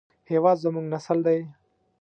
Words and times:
هېواد 0.31 0.57
زموږ 0.63 0.85
نسل 0.93 1.17
دی 1.27 1.39